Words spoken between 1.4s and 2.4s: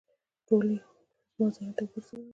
ذهن کې وګرځېدلې.